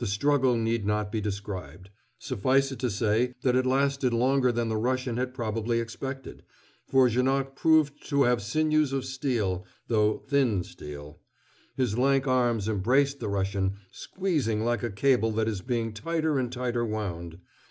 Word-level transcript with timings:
The 0.00 0.06
struggle 0.06 0.58
need 0.58 0.84
not 0.84 1.10
be 1.10 1.18
described. 1.22 1.88
Suffice 2.18 2.72
it 2.72 2.78
to 2.80 2.90
say, 2.90 3.32
that 3.40 3.56
it 3.56 3.64
lasted 3.64 4.12
longer 4.12 4.52
than 4.52 4.68
the 4.68 4.76
Russian 4.76 5.16
had 5.16 5.32
probably 5.32 5.80
expected, 5.80 6.42
for 6.84 7.08
Janoc 7.08 7.56
proved 7.56 8.06
to 8.10 8.24
have 8.24 8.42
sinews 8.42 8.92
of 8.92 9.06
steel, 9.06 9.64
though 9.88 10.18
thin 10.28 10.62
steel. 10.62 11.20
His 11.74 11.96
lank 11.96 12.26
arms 12.26 12.68
embraced 12.68 13.18
the 13.18 13.28
Russian, 13.30 13.78
squeezing 13.90 14.62
like 14.62 14.82
a 14.82 14.90
cable 14.90 15.30
that 15.30 15.48
is 15.48 15.62
being 15.62 15.94
tighter 15.94 16.38
and 16.38 16.52
tighter 16.52 16.84
wound. 16.84 17.38